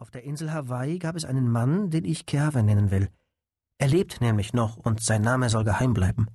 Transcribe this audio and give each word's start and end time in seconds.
Auf 0.00 0.12
der 0.12 0.22
Insel 0.22 0.52
Hawaii 0.52 1.00
gab 1.00 1.16
es 1.16 1.24
einen 1.24 1.50
Mann, 1.50 1.90
den 1.90 2.04
ich 2.04 2.24
Keave 2.24 2.62
nennen 2.62 2.92
will. 2.92 3.08
Er 3.78 3.88
lebt 3.88 4.20
nämlich 4.20 4.52
noch 4.52 4.76
und 4.76 5.02
sein 5.02 5.22
Name 5.22 5.50
soll 5.50 5.64
geheim 5.64 5.92
bleiben. 5.92 6.28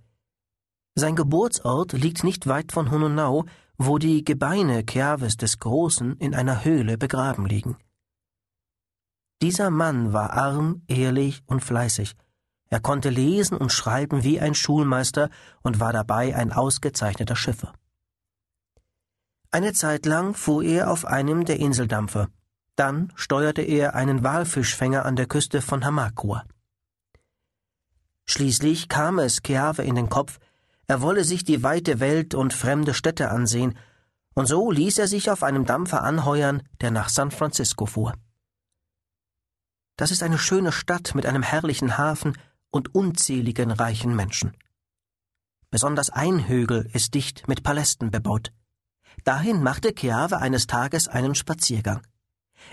Sein 0.96 1.16
Geburtsort 1.16 1.94
liegt 1.94 2.26
nicht 2.26 2.46
weit 2.46 2.74
von 2.74 2.92
Hononau, 2.92 3.46
wo 3.78 4.00
die 4.00 4.26
Gebeine 4.26 4.84
Keaves 4.84 5.38
des 5.38 5.60
Großen 5.60 6.18
in 6.18 6.36
einer 6.36 6.66
Höhle 6.66 6.98
begraben 6.98 7.46
liegen. 7.46 7.78
Dieser 9.42 9.70
Mann 9.70 10.12
war 10.12 10.34
arm, 10.34 10.84
ehrlich 10.88 11.42
und 11.46 11.64
fleißig. 11.64 12.16
Er 12.70 12.82
konnte 12.82 13.10
lesen 13.10 13.58
und 13.58 13.72
schreiben 13.72 14.24
wie 14.24 14.42
ein 14.42 14.56
Schulmeister 14.56 15.30
und 15.62 15.80
war 15.80 15.94
dabei 15.94 16.36
ein 16.36 16.52
ausgezeichneter 16.52 17.38
Schiffer. 17.38 17.72
Eine 19.52 19.72
Zeit 19.72 20.06
lang 20.06 20.34
fuhr 20.34 20.64
er 20.64 20.92
auf 20.92 21.06
einem 21.06 21.46
der 21.46 21.60
Inseldampfer. 21.60 22.28
Dann 22.76 23.14
steuerte 23.16 23.62
er 23.62 23.96
einen 23.96 24.24
Walfischfänger 24.24 25.06
an 25.06 25.16
der 25.16 25.28
Küste 25.28 25.62
von 25.62 25.86
Hamakua. 25.86 26.46
Schließlich 28.26 28.90
kam 28.90 29.20
es 29.20 29.44
Keave 29.44 29.84
in 29.84 29.96
den 29.96 30.10
Kopf, 30.10 30.40
er 30.88 31.02
wolle 31.02 31.24
sich 31.24 31.44
die 31.44 31.64
weite 31.64 32.00
Welt 32.00 32.34
und 32.34 32.54
fremde 32.54 32.94
Städte 32.94 33.30
ansehen, 33.30 33.78
und 34.34 34.48
so 34.48 34.72
ließ 34.72 34.98
er 34.98 35.08
sich 35.08 35.30
auf 35.30 35.44
einem 35.44 35.66
Dampfer 35.66 36.04
anheuern, 36.04 36.64
der 36.82 36.92
nach 36.92 37.10
San 37.10 37.32
Francisco 37.32 37.86
fuhr. 37.86 38.14
Das 39.96 40.10
ist 40.10 40.24
eine 40.24 40.40
schöne 40.40 40.72
Stadt 40.72 41.14
mit 41.14 41.26
einem 41.26 41.44
herrlichen 41.44 41.98
Hafen 41.98 42.36
und 42.72 42.96
unzähligen 42.96 43.72
reichen 43.72 44.16
Menschen. 44.16 44.58
Besonders 45.70 46.10
ein 46.10 46.48
Hügel 46.48 46.90
ist 46.94 47.14
dicht 47.14 47.48
mit 47.48 47.64
Palästen 47.64 48.10
bebaut. 48.10 48.52
Dahin 49.24 49.62
machte 49.62 49.94
Keave 49.94 50.40
eines 50.40 50.66
Tages 50.66 51.08
einen 51.08 51.36
Spaziergang. 51.36 52.02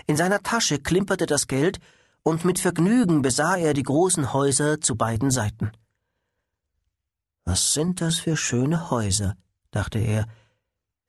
In 0.07 0.17
seiner 0.17 0.41
Tasche 0.41 0.79
klimperte 0.79 1.25
das 1.25 1.47
Geld, 1.47 1.79
und 2.23 2.45
mit 2.45 2.59
Vergnügen 2.59 3.21
besah 3.21 3.55
er 3.55 3.73
die 3.73 3.83
großen 3.83 4.31
Häuser 4.33 4.79
zu 4.79 4.95
beiden 4.95 5.31
Seiten. 5.31 5.71
Was 7.45 7.73
sind 7.73 8.01
das 8.01 8.19
für 8.19 8.37
schöne 8.37 8.91
Häuser, 8.91 9.35
dachte 9.71 9.99
er. 9.99 10.27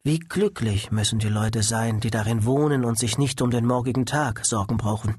Wie 0.03 0.19
glücklich 0.19 0.91
müssen 0.91 1.19
die 1.19 1.29
Leute 1.29 1.63
sein, 1.63 2.01
die 2.01 2.11
darin 2.11 2.45
wohnen 2.45 2.85
und 2.85 2.99
sich 2.99 3.19
nicht 3.19 3.43
um 3.43 3.51
den 3.51 3.67
morgigen 3.67 4.07
Tag 4.07 4.45
Sorgen 4.45 4.79
brauchen. 4.79 5.17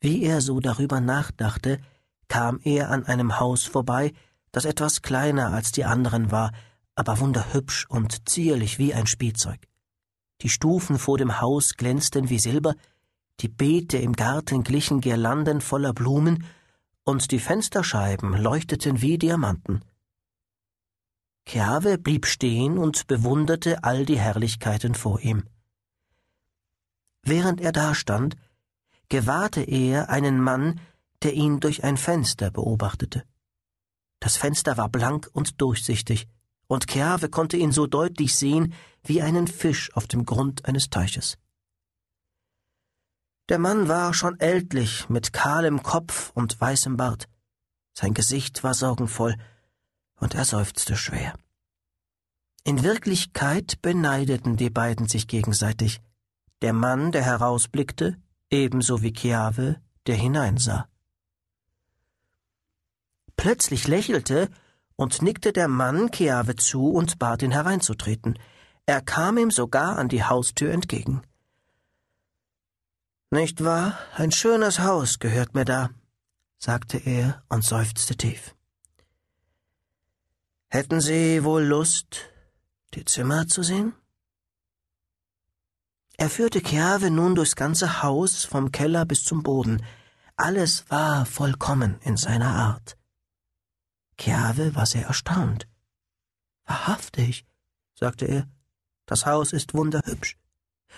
Wie 0.00 0.22
er 0.22 0.40
so 0.40 0.60
darüber 0.60 1.00
nachdachte, 1.00 1.80
kam 2.28 2.60
er 2.62 2.90
an 2.90 3.04
einem 3.04 3.40
Haus 3.40 3.64
vorbei, 3.64 4.12
das 4.52 4.64
etwas 4.64 5.02
kleiner 5.02 5.52
als 5.52 5.72
die 5.72 5.84
anderen 5.84 6.30
war, 6.30 6.52
aber 6.94 7.18
wunderhübsch 7.18 7.86
und 7.88 8.28
zierlich 8.28 8.78
wie 8.78 8.94
ein 8.94 9.06
Spielzeug. 9.06 9.66
Die 10.42 10.48
Stufen 10.48 10.98
vor 10.98 11.18
dem 11.18 11.40
Haus 11.40 11.74
glänzten 11.74 12.28
wie 12.30 12.38
Silber, 12.38 12.74
die 13.40 13.48
Beete 13.48 13.98
im 13.98 14.14
Garten 14.14 14.62
glichen 14.62 15.00
Girlanden 15.00 15.60
voller 15.60 15.92
Blumen, 15.92 16.44
und 17.04 17.30
die 17.32 17.38
Fensterscheiben 17.38 18.34
leuchteten 18.34 19.02
wie 19.02 19.18
Diamanten. 19.18 19.84
Keave 21.44 21.98
blieb 21.98 22.24
stehen 22.24 22.78
und 22.78 23.06
bewunderte 23.06 23.84
all 23.84 24.06
die 24.06 24.18
Herrlichkeiten 24.18 24.94
vor 24.94 25.20
ihm. 25.20 25.44
Während 27.22 27.60
er 27.60 27.72
dastand, 27.72 28.36
gewahrte 29.08 29.62
er 29.62 30.08
einen 30.08 30.40
Mann, 30.40 30.80
der 31.22 31.34
ihn 31.34 31.60
durch 31.60 31.84
ein 31.84 31.96
Fenster 31.96 32.50
beobachtete. 32.50 33.24
Das 34.20 34.36
Fenster 34.36 34.76
war 34.78 34.88
blank 34.88 35.28
und 35.32 35.60
durchsichtig, 35.60 36.28
und 36.66 36.86
Keave 36.86 37.28
konnte 37.28 37.56
ihn 37.56 37.72
so 37.72 37.86
deutlich 37.86 38.36
sehen 38.36 38.74
wie 39.02 39.22
einen 39.22 39.46
Fisch 39.46 39.94
auf 39.94 40.06
dem 40.06 40.24
Grund 40.24 40.64
eines 40.64 40.90
Teiches. 40.90 41.38
Der 43.50 43.58
Mann 43.58 43.88
war 43.88 44.14
schon 44.14 44.40
ältlich, 44.40 45.08
mit 45.10 45.34
kahlem 45.34 45.82
Kopf 45.82 46.32
und 46.34 46.58
weißem 46.58 46.96
Bart. 46.96 47.28
Sein 47.92 48.14
Gesicht 48.14 48.64
war 48.64 48.72
sorgenvoll, 48.72 49.36
und 50.16 50.34
er 50.34 50.46
seufzte 50.46 50.96
schwer. 50.96 51.34
In 52.64 52.82
Wirklichkeit 52.82 53.82
beneideten 53.82 54.56
die 54.56 54.70
beiden 54.70 55.06
sich 55.06 55.28
gegenseitig. 55.28 56.00
Der 56.62 56.72
Mann, 56.72 57.12
der 57.12 57.22
herausblickte, 57.22 58.16
ebenso 58.48 59.02
wie 59.02 59.12
Chiave, 59.12 59.82
der 60.06 60.14
hineinsah. 60.14 60.88
Plötzlich 63.36 63.86
lächelte 63.86 64.48
und 64.96 65.22
nickte 65.22 65.52
der 65.52 65.68
Mann 65.68 66.10
Keave 66.10 66.56
zu 66.56 66.90
und 66.90 67.18
bat 67.18 67.42
ihn 67.42 67.52
hereinzutreten. 67.52 68.38
Er 68.86 69.00
kam 69.00 69.38
ihm 69.38 69.50
sogar 69.50 69.98
an 69.98 70.08
die 70.08 70.24
Haustür 70.24 70.72
entgegen. 70.72 71.22
Nicht 73.30 73.64
wahr? 73.64 73.98
Ein 74.14 74.30
schönes 74.30 74.78
Haus 74.78 75.18
gehört 75.18 75.54
mir 75.54 75.64
da, 75.64 75.90
sagte 76.58 76.98
er 76.98 77.42
und 77.48 77.64
seufzte 77.64 78.14
tief. 78.16 78.54
Hätten 80.68 81.00
Sie 81.00 81.42
wohl 81.44 81.62
Lust, 81.62 82.30
die 82.94 83.04
Zimmer 83.04 83.46
zu 83.48 83.62
sehen? 83.62 83.94
Er 86.16 86.30
führte 86.30 86.60
Keave 86.60 87.10
nun 87.10 87.34
durchs 87.34 87.56
ganze 87.56 88.02
Haus, 88.02 88.44
vom 88.44 88.70
Keller 88.70 89.04
bis 89.04 89.24
zum 89.24 89.42
Boden. 89.42 89.84
Alles 90.36 90.88
war 90.90 91.26
vollkommen 91.26 91.98
in 92.02 92.16
seiner 92.16 92.54
Art. 92.54 92.96
Keave 94.16 94.74
war 94.74 94.86
sehr 94.86 95.06
erstaunt. 95.06 95.68
Wahrhaftig, 96.64 97.44
sagte 97.94 98.26
er, 98.26 98.48
das 99.06 99.26
Haus 99.26 99.52
ist 99.52 99.74
wunderhübsch. 99.74 100.38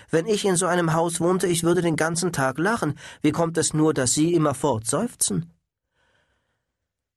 Wenn 0.09 0.27
ich 0.27 0.45
in 0.45 0.55
so 0.55 0.67
einem 0.67 0.93
Haus 0.93 1.19
wohnte, 1.19 1.47
ich 1.47 1.63
würde 1.63 1.81
den 1.81 1.95
ganzen 1.95 2.31
Tag 2.31 2.57
lachen. 2.57 2.97
Wie 3.21 3.31
kommt 3.31 3.57
es 3.57 3.73
nur, 3.73 3.93
dass 3.93 4.13
Sie 4.13 4.33
immerfort 4.33 4.85
seufzen? 4.85 5.53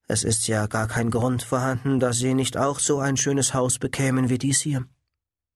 Es 0.08 0.24
ist 0.24 0.48
ja 0.48 0.66
gar 0.66 0.88
kein 0.88 1.10
Grund 1.10 1.42
vorhanden, 1.42 2.00
dass 2.00 2.16
Sie 2.16 2.34
nicht 2.34 2.56
auch 2.56 2.80
so 2.80 2.98
ein 2.98 3.16
schönes 3.16 3.54
Haus 3.54 3.78
bekämen 3.78 4.28
wie 4.28 4.38
dies 4.38 4.60
hier. 4.60 4.86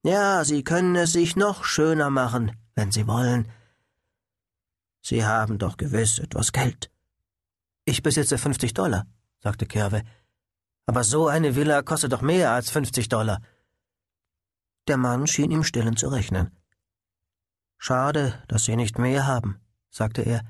Ja, 0.05 0.45
Sie 0.45 0.63
können 0.63 0.95
es 0.97 1.13
sich 1.13 1.35
noch 1.35 1.65
schöner 1.65 2.11
machen, 2.11 2.53
wenn 2.75 2.93
Sie 2.93 3.07
wollen. 3.07 3.49
Sie 5.01 5.25
haben 5.25 5.59
doch 5.59 5.77
gewiss 5.77 6.19
etwas 6.19 6.53
Geld. 6.53 6.91
Ich 7.85 8.03
besitze 8.03 8.39
fünfzig 8.39 8.75
Dollar, 8.75 9.07
sagte 9.43 9.67
Kerwe. 9.67 10.03
Aber 10.87 11.05
so 11.05 11.29
eine 11.29 11.57
Villa 11.57 11.83
kostet 11.83 12.13
doch 12.13 12.23
mehr 12.23 12.53
als 12.53 12.71
fünfzig 12.71 13.09
Dollar. 13.09 13.41
Der 14.87 14.99
Mann 14.99 15.27
schien 15.27 15.51
im 15.51 15.65
Stillen 15.65 15.97
zu 15.97 16.09
rechnen. 16.09 16.51
Schade, 17.79 18.43
dass 18.49 18.65
Sie 18.65 18.77
nicht 18.77 18.99
mehr 18.99 19.27
haben, 19.27 19.61
sagte 19.91 20.23
er, 20.23 20.43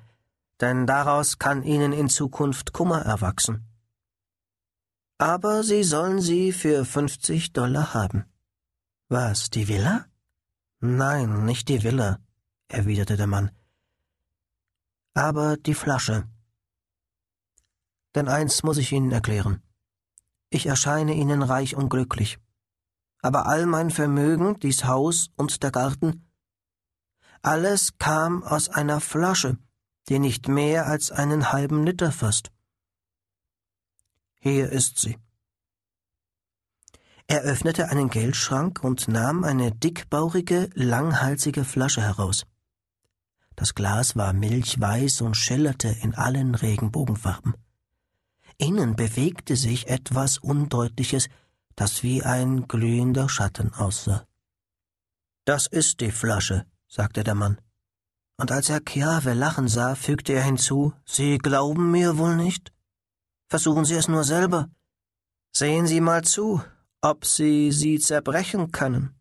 denn 0.60 0.86
daraus 0.86 1.38
kann 1.38 1.62
Ihnen 1.62 1.92
in 1.92 2.08
Zukunft 2.08 2.72
Kummer 2.72 3.02
erwachsen. 3.02 3.66
Aber 5.18 5.62
Sie 5.62 5.84
sollen 5.84 6.20
sie 6.20 6.52
für 6.52 6.84
fünfzig 6.84 7.52
Dollar 7.52 7.94
haben. 7.94 8.24
Was, 9.08 9.50
die 9.50 9.68
Villa? 9.68 10.06
Nein, 10.80 11.44
nicht 11.44 11.68
die 11.68 11.82
Villa, 11.82 12.18
erwiderte 12.68 13.16
der 13.16 13.28
Mann. 13.28 13.50
Aber 15.14 15.56
die 15.56 15.74
Flasche. 15.74 16.28
Denn 18.16 18.28
eins 18.28 18.64
muss 18.64 18.78
ich 18.78 18.90
Ihnen 18.92 19.12
erklären. 19.12 19.62
Ich 20.54 20.66
erscheine 20.66 21.14
Ihnen 21.14 21.42
reich 21.42 21.74
und 21.74 21.88
glücklich. 21.88 22.38
Aber 23.22 23.46
all 23.46 23.66
mein 23.66 23.90
Vermögen, 23.90 24.56
dies 24.60 24.84
Haus 24.84 25.30
und 25.34 25.64
der 25.64 25.72
Garten, 25.72 26.30
alles 27.42 27.98
kam 27.98 28.44
aus 28.44 28.68
einer 28.68 29.00
Flasche, 29.00 29.58
die 30.08 30.20
nicht 30.20 30.46
mehr 30.46 30.86
als 30.86 31.10
einen 31.10 31.50
halben 31.50 31.84
Liter 31.84 32.12
fasst. 32.12 32.52
Hier 34.38 34.70
ist 34.70 35.00
sie. 35.00 35.18
Er 37.26 37.40
öffnete 37.40 37.88
einen 37.88 38.08
Geldschrank 38.08 38.84
und 38.84 39.08
nahm 39.08 39.42
eine 39.42 39.72
dickbaurige, 39.72 40.70
langhalsige 40.74 41.64
Flasche 41.64 42.02
heraus. 42.02 42.46
Das 43.56 43.74
Glas 43.74 44.14
war 44.14 44.32
milchweiß 44.32 45.20
und 45.22 45.36
schillerte 45.36 45.88
in 45.88 46.14
allen 46.14 46.54
Regenbogenfarben. 46.54 47.54
Innen 48.58 48.96
bewegte 48.96 49.56
sich 49.56 49.88
etwas 49.88 50.38
Undeutliches, 50.38 51.28
das 51.76 52.02
wie 52.02 52.22
ein 52.22 52.68
glühender 52.68 53.28
Schatten 53.28 53.72
aussah. 53.72 54.26
Das 55.44 55.66
ist 55.66 56.00
die 56.00 56.12
Flasche, 56.12 56.64
sagte 56.88 57.24
der 57.24 57.34
Mann. 57.34 57.60
Und 58.36 58.50
als 58.50 58.68
er 58.68 58.80
Chiave 58.80 59.34
lachen 59.34 59.68
sah, 59.68 59.94
fügte 59.94 60.32
er 60.32 60.42
hinzu, 60.42 60.92
Sie 61.04 61.38
glauben 61.38 61.90
mir 61.90 62.18
wohl 62.18 62.36
nicht? 62.36 62.72
Versuchen 63.48 63.84
Sie 63.84 63.94
es 63.94 64.08
nur 64.08 64.24
selber. 64.24 64.68
Sehen 65.52 65.86
Sie 65.86 66.00
mal 66.00 66.24
zu, 66.24 66.62
ob 67.00 67.24
Sie 67.24 67.70
sie 67.70 67.98
zerbrechen 67.98 68.72
können. 68.72 69.14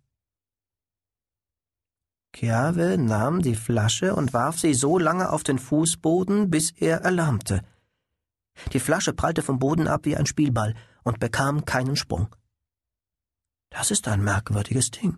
Chiave 2.36 2.98
nahm 2.98 3.42
die 3.44 3.56
Flasche 3.56 4.16
und 4.16 4.34
warf 4.34 4.58
sie 4.58 4.74
so 4.74 4.98
lange 4.98 5.30
auf 5.30 5.44
den 5.44 5.60
Fußboden, 5.60 6.50
bis 6.50 6.72
er 6.72 7.02
erlahmte. 7.02 7.62
Die 8.72 8.80
Flasche 8.80 9.14
prallte 9.14 9.42
vom 9.42 9.60
Boden 9.60 9.88
ab 9.88 10.06
wie 10.06 10.16
ein 10.16 10.26
Spielball 10.26 10.76
und 11.04 11.20
bekam 11.20 11.66
keinen 11.66 11.96
Sprung. 11.96 12.36
Das 13.70 13.92
ist 13.92 14.08
ein 14.08 14.24
merkwürdiges 14.24 14.92
Ding, 14.92 15.18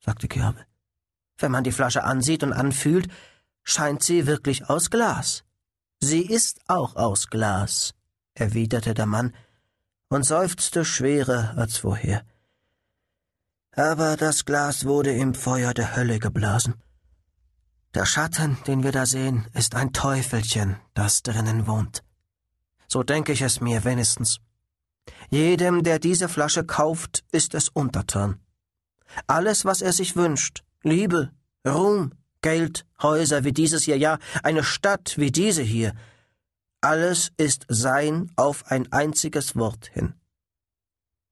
sagte 0.00 0.28
Chiave. 0.28 0.66
Wenn 1.38 1.52
man 1.52 1.64
die 1.64 1.72
Flasche 1.72 2.04
ansieht 2.04 2.42
und 2.42 2.52
anfühlt, 2.52 3.08
scheint 3.62 4.02
sie 4.02 4.26
wirklich 4.26 4.68
aus 4.68 4.90
Glas. 4.90 5.44
Sie 6.00 6.22
ist 6.22 6.60
auch 6.66 6.96
aus 6.96 7.28
Glas, 7.28 7.94
erwiderte 8.34 8.94
der 8.94 9.06
Mann 9.06 9.32
und 10.08 10.24
seufzte 10.24 10.84
schwerer 10.84 11.54
als 11.56 11.78
vorher. 11.78 12.24
Aber 13.74 14.16
das 14.16 14.44
Glas 14.44 14.84
wurde 14.84 15.12
im 15.12 15.34
Feuer 15.34 15.72
der 15.72 15.96
Hölle 15.96 16.18
geblasen. 16.18 16.74
Der 17.94 18.04
Schatten, 18.04 18.58
den 18.66 18.82
wir 18.82 18.92
da 18.92 19.06
sehen, 19.06 19.46
ist 19.54 19.74
ein 19.74 19.92
Teufelchen, 19.92 20.76
das 20.94 21.22
drinnen 21.22 21.66
wohnt. 21.66 22.02
So 22.92 23.02
denke 23.02 23.32
ich 23.32 23.40
es 23.40 23.62
mir 23.62 23.84
wenigstens. 23.84 24.38
Jedem, 25.30 25.82
der 25.82 25.98
diese 25.98 26.28
Flasche 26.28 26.62
kauft, 26.62 27.24
ist 27.32 27.54
es 27.54 27.70
untertan. 27.70 28.38
Alles, 29.26 29.64
was 29.64 29.80
er 29.80 29.94
sich 29.94 30.14
wünscht, 30.14 30.62
Liebe, 30.82 31.30
Ruhm, 31.66 32.12
Geld, 32.42 32.84
Häuser 33.00 33.44
wie 33.44 33.52
dieses 33.52 33.84
hier, 33.84 33.96
ja, 33.96 34.18
eine 34.42 34.62
Stadt 34.62 35.16
wie 35.16 35.30
diese 35.30 35.62
hier, 35.62 35.94
alles 36.82 37.32
ist 37.38 37.64
sein 37.68 38.30
auf 38.36 38.66
ein 38.70 38.92
einziges 38.92 39.56
Wort 39.56 39.86
hin. 39.86 40.12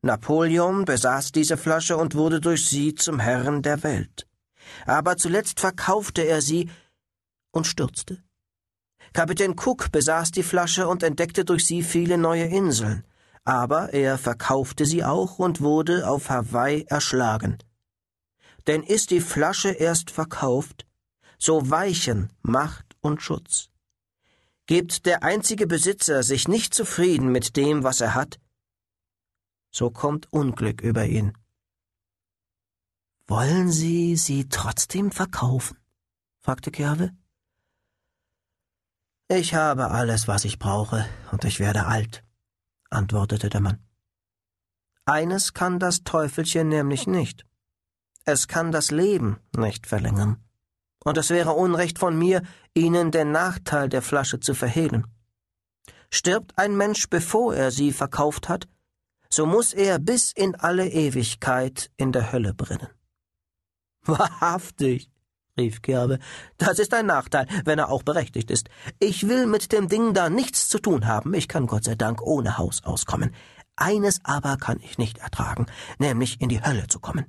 Napoleon 0.01 0.87
besaß 0.87 1.31
diese 1.33 1.59
Flasche 1.59 1.99
und 1.99 2.15
wurde 2.15 2.41
durch 2.41 2.65
sie 2.71 2.95
zum 2.95 3.19
Herrn 3.19 3.61
der 3.61 3.83
Welt. 3.83 4.27
Aber 4.87 5.19
zuletzt 5.19 5.61
verkaufte 5.61 6.23
er 6.23 6.41
sie 6.41 6.71
und 7.51 7.67
stürzte. 7.67 8.23
Kapitän 9.13 9.57
Cook 9.57 9.91
besaß 9.91 10.31
die 10.31 10.43
Flasche 10.43 10.87
und 10.87 11.03
entdeckte 11.03 11.45
durch 11.45 11.67
sie 11.67 11.83
viele 11.83 12.17
neue 12.17 12.45
Inseln, 12.45 13.05
aber 13.45 13.93
er 13.93 14.19
verkaufte 14.19 14.87
sie 14.87 15.05
auch 15.05 15.39
und 15.39 15.61
wurde 15.61 16.09
auf 16.09 16.31
Hawaii 16.31 16.85
erschlagen. 16.89 17.59
Denn 18.67 18.83
ist 18.83 19.11
die 19.11 19.21
Flasche 19.21 19.71
erst 19.71 20.11
verkauft, 20.11 20.87
so 21.39 21.71
weichen 21.71 22.31
Macht 22.43 22.97
und 23.01 23.21
Schutz. 23.23 23.71
Gibt 24.67 25.07
der 25.07 25.25
einzige 25.25 25.67
Besitzer 25.67 26.23
sich 26.23 26.47
nicht 26.47 26.75
zufrieden 26.75 27.33
mit 27.33 27.57
dem, 27.57 27.83
was 27.83 28.01
er 28.01 28.15
hat, 28.15 28.39
so 29.71 29.91
kommt 29.91 30.33
Unglück 30.33 30.81
über 30.83 31.07
ihn. 31.07 31.33
Wollen 33.27 33.71
Sie 33.71 34.17
sie 34.17 34.49
trotzdem 34.49 35.13
verkaufen? 35.13 35.79
fragte 36.41 36.71
Kerwe. 36.71 37.13
Ich 39.33 39.55
habe 39.55 39.93
alles, 39.93 40.27
was 40.27 40.45
ich 40.45 40.59
brauche, 40.59 41.09
und 41.31 41.45
ich 41.45 41.61
werde 41.61 41.87
alt, 41.87 42.25
antwortete 42.91 43.49
der 43.49 43.61
Mann. 43.61 43.79
Eines 45.05 45.55
kann 45.55 45.79
das 45.79 46.03
Teufelchen 46.03 46.69
nämlich 46.69 47.07
nicht. 47.07 47.47
Es 48.25 48.49
kann 48.49 48.73
das 48.73 48.91
Leben 48.91 49.39
nicht 49.57 49.87
verlängern. 49.87 50.43
Und 51.05 51.17
es 51.17 51.31
wäre 51.31 51.53
Unrecht 51.53 52.01
von 52.01 52.19
mir, 52.19 52.43
Ihnen 52.75 53.13
den 53.13 53.31
Nachteil 53.31 53.89
der 53.89 54.03
Flasche 54.03 54.41
zu 54.41 54.53
verhehlen. 54.53 55.07
Stirbt 56.11 56.59
ein 56.59 56.77
Mensch, 56.77 57.09
bevor 57.09 57.55
er 57.55 57.71
sie 57.71 57.93
verkauft 57.93 58.49
hat, 58.49 58.67
so 59.29 59.47
muss 59.47 59.73
er 59.73 60.01
bis 60.01 60.33
in 60.33 60.57
alle 60.57 60.89
Ewigkeit 60.89 61.93
in 61.97 62.11
der 62.11 62.33
Hölle 62.33 62.53
brennen. 62.53 62.91
Wahrhaftig, 64.03 65.09
rief 65.61 65.83
Kerbe, 65.83 66.19
das 66.59 66.79
ist 66.79 66.93
ein 66.95 67.07
Nachteil, 67.07 67.47
wenn 67.65 67.79
er 67.79 67.91
auch 67.91 68.03
berechtigt 68.03 68.51
ist. 68.51 68.69
Ich 68.99 69.29
will 69.29 69.47
mit 69.47 69.73
dem 69.73 69.89
Ding 69.89 70.15
da 70.15 70.29
nichts 70.41 70.69
zu 70.69 70.79
tun 70.79 71.07
haben, 71.07 71.35
ich 71.35 71.49
kann 71.53 71.67
Gott 71.67 71.85
sei 71.85 71.95
Dank 71.95 72.23
ohne 72.23 72.59
Haus 72.59 72.83
auskommen. 72.85 73.31
Eines 73.77 74.21
aber 74.25 74.57
kann 74.57 74.81
ich 74.87 74.99
nicht 74.99 75.19
ertragen, 75.19 75.67
nämlich 75.99 76.41
in 76.41 76.49
die 76.49 76.63
Hölle 76.63 76.87
zu 76.89 76.99
kommen. 77.01 77.27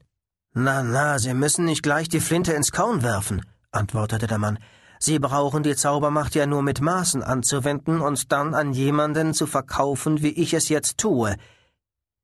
Na, 0.53 0.83
na, 0.83 1.17
Sie 1.17 1.33
müssen 1.33 1.65
nicht 1.65 1.83
gleich 1.83 2.09
die 2.09 2.19
Flinte 2.19 2.53
ins 2.53 2.71
Korn 2.71 3.03
werfen, 3.03 3.45
antwortete 3.71 4.27
der 4.27 4.37
Mann. 4.37 4.59
Sie 4.99 5.17
brauchen 5.17 5.63
die 5.63 5.75
Zaubermacht 5.75 6.35
ja 6.35 6.45
nur 6.45 6.61
mit 6.61 6.81
Maßen 6.81 7.23
anzuwenden 7.23 8.01
und 8.01 8.31
dann 8.31 8.53
an 8.53 8.73
jemanden 8.73 9.33
zu 9.33 9.47
verkaufen, 9.47 10.21
wie 10.21 10.35
ich 10.43 10.53
es 10.53 10.69
jetzt 10.69 10.97
tue. 10.97 11.35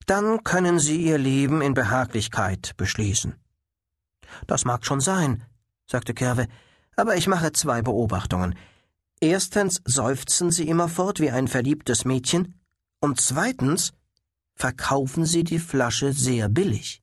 Dann 0.05 0.43
können 0.43 0.77
Sie 0.79 1.01
Ihr 1.01 1.17
Leben 1.17 1.61
in 1.61 1.73
Behaglichkeit 1.73 2.75
beschließen. 2.77 3.35
Das 4.45 4.65
mag 4.65 4.85
schon 4.85 4.99
sein, 4.99 5.43
sagte 5.87 6.13
Kerwe, 6.13 6.47
aber 6.95 7.15
ich 7.15 7.27
mache 7.27 7.51
zwei 7.53 7.81
Beobachtungen. 7.81 8.55
Erstens 9.19 9.81
seufzen 9.85 10.51
Sie 10.51 10.67
immerfort 10.67 11.19
wie 11.19 11.31
ein 11.31 11.47
verliebtes 11.47 12.05
Mädchen, 12.05 12.59
und 12.99 13.19
zweitens 13.21 13.93
verkaufen 14.55 15.25
Sie 15.25 15.43
die 15.43 15.59
Flasche 15.59 16.13
sehr 16.13 16.49
billig. 16.49 17.01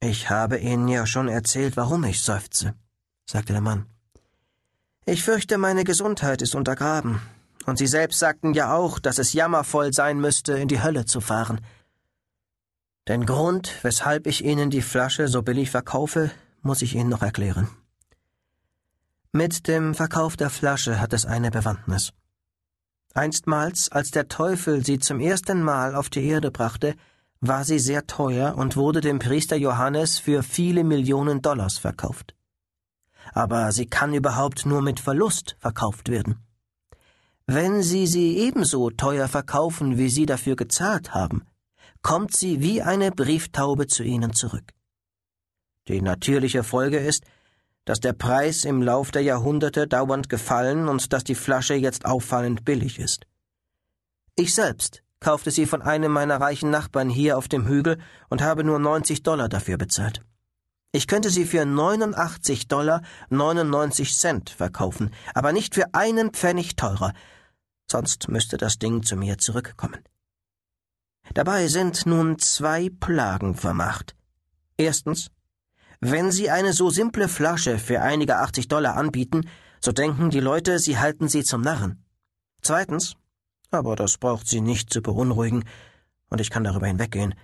Ich 0.00 0.28
habe 0.28 0.58
Ihnen 0.58 0.88
ja 0.88 1.06
schon 1.06 1.28
erzählt, 1.28 1.76
warum 1.76 2.04
ich 2.04 2.20
seufze, 2.20 2.74
sagte 3.24 3.52
der 3.52 3.62
Mann. 3.62 3.86
Ich 5.06 5.22
fürchte, 5.22 5.56
meine 5.56 5.84
Gesundheit 5.84 6.42
ist 6.42 6.54
untergraben, 6.54 7.20
und 7.64 7.78
Sie 7.78 7.86
selbst 7.86 8.18
sagten 8.18 8.54
ja 8.54 8.74
auch, 8.74 8.98
dass 8.98 9.18
es 9.18 9.32
jammervoll 9.32 9.92
sein 9.92 10.20
müsste, 10.20 10.52
in 10.58 10.68
die 10.68 10.82
Hölle 10.82 11.04
zu 11.04 11.20
fahren. 11.20 11.60
Den 13.08 13.24
Grund, 13.24 13.72
weshalb 13.82 14.26
ich 14.26 14.44
Ihnen 14.44 14.70
die 14.70 14.82
Flasche 14.82 15.28
so 15.28 15.42
billig 15.42 15.70
verkaufe, 15.70 16.30
muss 16.66 16.82
ich 16.82 16.94
Ihnen 16.94 17.08
noch 17.08 17.22
erklären. 17.22 17.68
Mit 19.32 19.68
dem 19.68 19.94
Verkauf 19.94 20.36
der 20.36 20.50
Flasche 20.50 21.00
hat 21.00 21.12
es 21.12 21.24
eine 21.24 21.50
Bewandtnis. 21.50 22.12
Einstmals, 23.14 23.90
als 23.90 24.10
der 24.10 24.28
Teufel 24.28 24.84
sie 24.84 24.98
zum 24.98 25.20
ersten 25.20 25.62
Mal 25.62 25.94
auf 25.94 26.10
die 26.10 26.24
Erde 26.26 26.50
brachte, 26.50 26.94
war 27.40 27.64
sie 27.64 27.78
sehr 27.78 28.06
teuer 28.06 28.56
und 28.56 28.76
wurde 28.76 29.00
dem 29.00 29.18
Priester 29.18 29.56
Johannes 29.56 30.18
für 30.18 30.42
viele 30.42 30.84
Millionen 30.84 31.40
Dollars 31.40 31.78
verkauft. 31.78 32.34
Aber 33.32 33.72
sie 33.72 33.86
kann 33.86 34.12
überhaupt 34.12 34.66
nur 34.66 34.82
mit 34.82 35.00
Verlust 35.00 35.56
verkauft 35.58 36.08
werden. 36.10 36.46
Wenn 37.48 37.80
Sie 37.80 38.08
sie 38.08 38.38
ebenso 38.38 38.90
teuer 38.90 39.28
verkaufen, 39.28 39.98
wie 39.98 40.08
Sie 40.08 40.26
dafür 40.26 40.56
gezahlt 40.56 41.14
haben, 41.14 41.44
kommt 42.02 42.36
sie 42.36 42.60
wie 42.60 42.82
eine 42.82 43.12
Brieftaube 43.12 43.86
zu 43.86 44.02
Ihnen 44.02 44.32
zurück. 44.32 44.72
Die 45.88 46.02
natürliche 46.02 46.62
Folge 46.62 46.98
ist, 46.98 47.24
dass 47.84 48.00
der 48.00 48.12
Preis 48.12 48.64
im 48.64 48.82
Lauf 48.82 49.12
der 49.12 49.22
Jahrhunderte 49.22 49.86
dauernd 49.86 50.28
gefallen 50.28 50.88
und 50.88 51.12
dass 51.12 51.24
die 51.24 51.36
Flasche 51.36 51.74
jetzt 51.74 52.04
auffallend 52.04 52.64
billig 52.64 52.98
ist. 52.98 53.26
Ich 54.34 54.54
selbst 54.54 55.02
kaufte 55.20 55.50
sie 55.50 55.66
von 55.66 55.82
einem 55.82 56.12
meiner 56.12 56.40
reichen 56.40 56.70
Nachbarn 56.70 57.08
hier 57.08 57.38
auf 57.38 57.48
dem 57.48 57.66
Hügel 57.66 57.98
und 58.28 58.42
habe 58.42 58.64
nur 58.64 58.78
90 58.78 59.22
Dollar 59.22 59.48
dafür 59.48 59.78
bezahlt. 59.78 60.22
Ich 60.92 61.06
könnte 61.06 61.30
sie 61.30 61.44
für 61.44 61.64
89 61.64 62.68
Dollar 62.68 63.02
99 63.30 64.16
Cent 64.16 64.50
verkaufen, 64.50 65.10
aber 65.34 65.52
nicht 65.52 65.74
für 65.74 65.94
einen 65.94 66.30
Pfennig 66.30 66.76
teurer, 66.76 67.12
sonst 67.90 68.28
müsste 68.28 68.56
das 68.56 68.78
Ding 68.78 69.02
zu 69.02 69.16
mir 69.16 69.38
zurückkommen. 69.38 70.02
Dabei 71.34 71.66
sind 71.68 72.06
nun 72.06 72.38
zwei 72.38 72.88
Plagen 72.88 73.54
vermacht. 73.54 74.14
Erstens, 74.76 75.28
wenn 76.00 76.30
Sie 76.30 76.50
eine 76.50 76.72
so 76.72 76.90
simple 76.90 77.28
Flasche 77.28 77.78
für 77.78 78.02
einige 78.02 78.36
80 78.36 78.68
Dollar 78.68 78.96
anbieten, 78.96 79.48
so 79.80 79.92
denken 79.92 80.30
die 80.30 80.40
Leute, 80.40 80.78
Sie 80.78 80.98
halten 80.98 81.28
sie 81.28 81.44
zum 81.44 81.62
Narren. 81.62 82.04
Zweitens, 82.62 83.14
aber 83.70 83.96
das 83.96 84.18
braucht 84.18 84.48
Sie 84.48 84.60
nicht 84.60 84.92
zu 84.92 85.02
beunruhigen, 85.02 85.64
und 86.28 86.40
ich 86.40 86.50
kann 86.50 86.64
darüber 86.64 86.86
hinweggehen. 86.86 87.34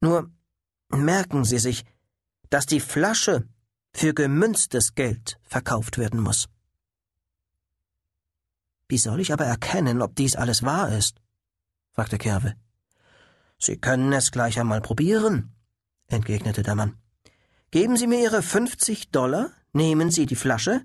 Nur 0.00 0.30
merken 0.88 1.44
Sie 1.44 1.58
sich, 1.58 1.84
dass 2.48 2.66
die 2.66 2.80
Flasche 2.80 3.46
für 3.92 4.14
gemünztes 4.14 4.94
Geld 4.94 5.38
verkauft 5.42 5.98
werden 5.98 6.20
muss. 6.20 6.48
Wie 8.88 8.98
soll 8.98 9.20
ich 9.20 9.32
aber 9.32 9.44
erkennen, 9.44 10.02
ob 10.02 10.16
dies 10.16 10.34
alles 10.34 10.62
wahr 10.64 10.92
ist? 10.96 11.20
fragte 11.92 12.18
Kerwe. 12.18 12.54
Sie 13.58 13.76
können 13.76 14.12
es 14.12 14.32
gleich 14.32 14.58
einmal 14.58 14.80
probieren, 14.80 15.54
entgegnete 16.08 16.62
der 16.62 16.74
Mann. 16.74 16.99
Geben 17.70 17.96
Sie 17.96 18.08
mir 18.08 18.20
Ihre 18.20 18.42
fünfzig 18.42 19.10
Dollar, 19.10 19.52
nehmen 19.72 20.10
Sie 20.10 20.26
die 20.26 20.34
Flasche 20.34 20.82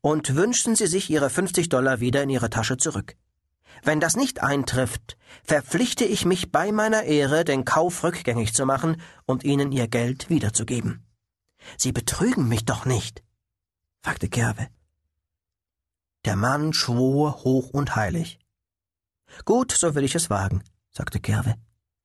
und 0.00 0.34
wünschen 0.34 0.74
Sie 0.74 0.88
sich 0.88 1.08
Ihre 1.08 1.30
fünfzig 1.30 1.68
Dollar 1.68 2.00
wieder 2.00 2.24
in 2.24 2.30
Ihre 2.30 2.50
Tasche 2.50 2.76
zurück. 2.76 3.16
Wenn 3.84 4.00
das 4.00 4.16
nicht 4.16 4.42
eintrifft, 4.42 5.16
verpflichte 5.44 6.04
ich 6.04 6.24
mich 6.24 6.50
bei 6.50 6.72
meiner 6.72 7.04
Ehre, 7.04 7.44
den 7.44 7.64
Kauf 7.64 8.02
rückgängig 8.02 8.52
zu 8.52 8.66
machen 8.66 9.00
und 9.26 9.44
Ihnen 9.44 9.70
Ihr 9.70 9.86
Geld 9.86 10.28
wiederzugeben. 10.28 11.06
Sie 11.78 11.92
betrügen 11.92 12.48
mich 12.48 12.64
doch 12.64 12.84
nicht, 12.84 13.22
fragte 14.02 14.28
Kerwe. 14.28 14.68
Der 16.24 16.34
Mann 16.34 16.72
schwor 16.72 17.44
hoch 17.44 17.70
und 17.70 17.94
heilig. 17.94 18.40
Gut, 19.44 19.70
so 19.70 19.94
will 19.94 20.02
ich 20.02 20.16
es 20.16 20.30
wagen, 20.30 20.64
sagte 20.90 21.20
Kerwe, 21.20 21.54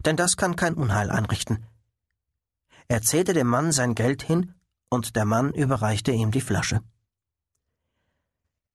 denn 0.06 0.18
das 0.18 0.38
kann 0.38 0.56
kein 0.56 0.76
Unheil 0.76 1.10
anrichten. 1.10 1.66
Er 2.92 3.04
zählte 3.04 3.34
dem 3.34 3.48
Mann 3.48 3.72
sein 3.72 3.94
Geld 3.94 4.24
hin, 4.24 4.56
und 4.90 5.16
der 5.16 5.24
Mann 5.24 5.54
überreichte 5.54 6.12
ihm 6.12 6.32
die 6.32 6.42
Flasche. 6.42 6.82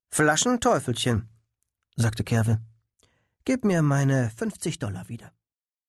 Flaschenteufelchen, 0.08 1.28
sagte 1.96 2.22
Kerwe. 2.22 2.60
Gib 3.44 3.64
mir 3.64 3.82
meine 3.82 4.30
fünfzig 4.30 4.78
Dollar 4.78 5.08
wieder. 5.08 5.33